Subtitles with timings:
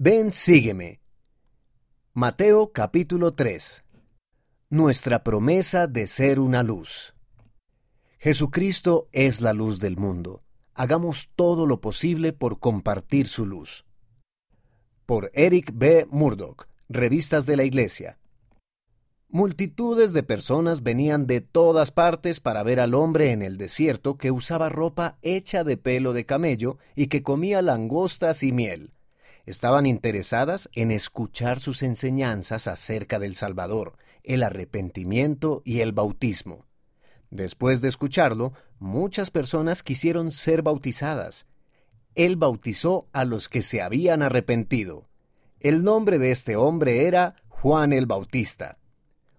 [0.00, 1.00] Ven, sígueme.
[2.14, 3.82] Mateo capítulo 3.
[4.70, 7.14] Nuestra promesa de ser una luz.
[8.20, 10.44] Jesucristo es la luz del mundo.
[10.72, 13.86] Hagamos todo lo posible por compartir su luz.
[15.04, 16.06] Por Eric B.
[16.08, 18.20] Murdoch, Revistas de la Iglesia.
[19.28, 24.30] Multitudes de personas venían de todas partes para ver al hombre en el desierto que
[24.30, 28.92] usaba ropa hecha de pelo de camello y que comía langostas y miel.
[29.48, 36.66] Estaban interesadas en escuchar sus enseñanzas acerca del Salvador, el arrepentimiento y el bautismo.
[37.30, 41.46] Después de escucharlo, muchas personas quisieron ser bautizadas.
[42.14, 45.08] Él bautizó a los que se habían arrepentido.
[45.60, 48.76] El nombre de este hombre era Juan el Bautista.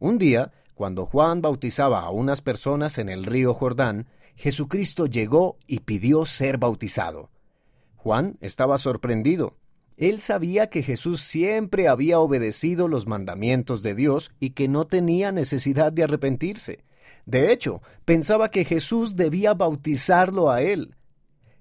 [0.00, 5.80] Un día, cuando Juan bautizaba a unas personas en el río Jordán, Jesucristo llegó y
[5.80, 7.30] pidió ser bautizado.
[7.96, 9.56] Juan estaba sorprendido.
[9.96, 15.32] Él sabía que Jesús siempre había obedecido los mandamientos de Dios y que no tenía
[15.32, 16.84] necesidad de arrepentirse.
[17.26, 20.96] De hecho, pensaba que Jesús debía bautizarlo a él.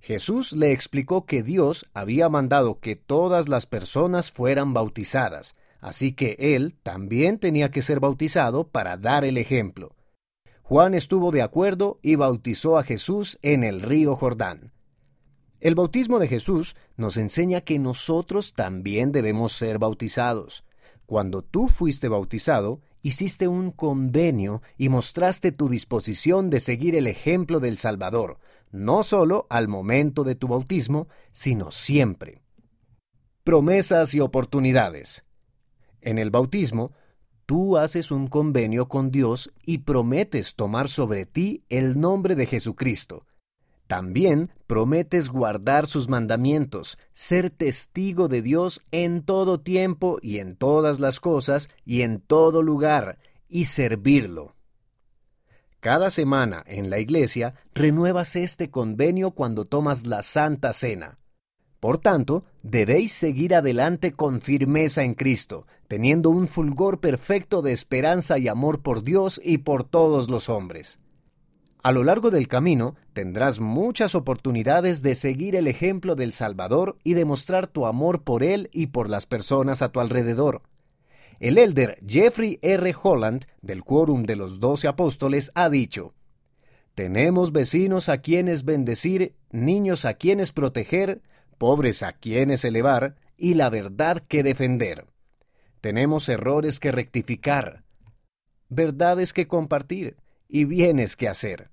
[0.00, 6.36] Jesús le explicó que Dios había mandado que todas las personas fueran bautizadas, Así que
[6.38, 9.94] él también tenía que ser bautizado para dar el ejemplo.
[10.62, 14.72] Juan estuvo de acuerdo y bautizó a Jesús en el río Jordán.
[15.60, 20.64] El bautismo de Jesús nos enseña que nosotros también debemos ser bautizados.
[21.04, 27.58] Cuando tú fuiste bautizado, hiciste un convenio y mostraste tu disposición de seguir el ejemplo
[27.58, 28.38] del Salvador,
[28.70, 32.42] no solo al momento de tu bautismo, sino siempre.
[33.42, 35.24] Promesas y oportunidades.
[36.00, 36.92] En el bautismo,
[37.46, 43.24] tú haces un convenio con Dios y prometes tomar sobre ti el nombre de Jesucristo.
[43.88, 51.00] También prometes guardar sus mandamientos, ser testigo de Dios en todo tiempo y en todas
[51.00, 54.54] las cosas y en todo lugar, y servirlo.
[55.80, 61.18] Cada semana en la iglesia renuevas este convenio cuando tomas la Santa Cena.
[61.80, 68.36] Por tanto, debéis seguir adelante con firmeza en Cristo, teniendo un fulgor perfecto de esperanza
[68.36, 70.98] y amor por Dios y por todos los hombres.
[71.82, 77.14] A lo largo del camino tendrás muchas oportunidades de seguir el ejemplo del Salvador y
[77.14, 80.62] demostrar tu amor por Él y por las personas a tu alrededor.
[81.38, 82.94] El elder Jeffrey R.
[83.00, 86.14] Holland, del Quórum de los Doce Apóstoles, ha dicho,
[86.96, 91.22] Tenemos vecinos a quienes bendecir, niños a quienes proteger,
[91.58, 95.06] pobres a quienes elevar y la verdad que defender.
[95.80, 97.84] Tenemos errores que rectificar,
[98.68, 100.16] verdades que compartir
[100.48, 101.70] y bienes que hacer.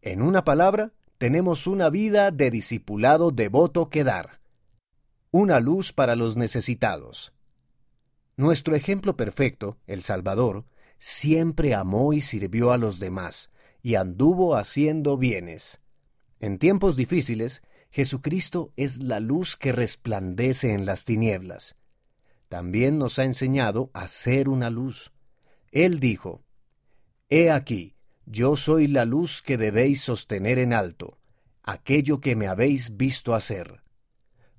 [0.00, 4.40] En una palabra, tenemos una vida de discipulado devoto que dar.
[5.30, 7.32] Una luz para los necesitados.
[8.36, 10.64] Nuestro ejemplo perfecto, el Salvador,
[10.98, 13.50] siempre amó y sirvió a los demás,
[13.82, 15.80] y anduvo haciendo bienes.
[16.38, 21.76] En tiempos difíciles, Jesucristo es la luz que resplandece en las tinieblas.
[22.48, 25.12] También nos ha enseñado a ser una luz.
[25.72, 26.42] Él dijo,
[27.28, 27.95] He aquí,
[28.26, 31.16] yo soy la luz que debéis sostener en alto,
[31.62, 33.82] aquello que me habéis visto hacer.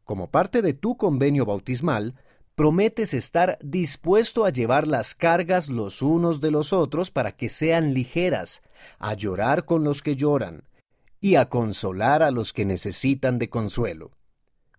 [0.05, 2.15] Como parte de tu convenio bautismal,
[2.55, 7.93] prometes estar dispuesto a llevar las cargas los unos de los otros para que sean
[7.93, 8.63] ligeras,
[8.99, 10.63] a llorar con los que lloran,
[11.19, 14.11] y a consolar a los que necesitan de consuelo.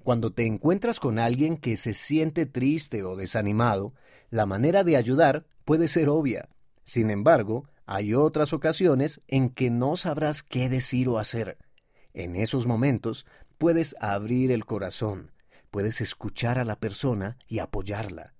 [0.02, 3.92] Cuando te encuentras con alguien que se siente triste o desanimado,
[4.30, 6.48] la manera de ayudar puede ser obvia.
[6.84, 11.56] Sin embargo, hay otras ocasiones en que no sabrás qué decir o hacer.
[12.12, 13.24] En esos momentos
[13.56, 15.32] puedes abrir el corazón,
[15.70, 18.34] puedes escuchar a la persona y apoyarla.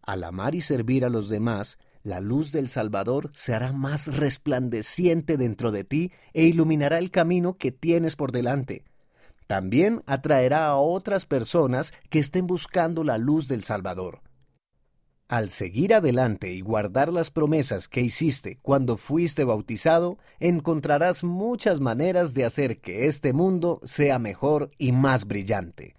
[0.00, 5.36] Al amar y servir a los demás, la luz del Salvador se hará más resplandeciente
[5.36, 8.86] dentro de ti e iluminará el camino que tienes por delante.
[9.46, 14.22] También atraerá a otras personas que estén buscando la luz del Salvador.
[15.28, 22.32] Al seguir adelante y guardar las promesas que hiciste cuando fuiste bautizado, encontrarás muchas maneras
[22.32, 25.98] de hacer que este mundo sea mejor y más brillante.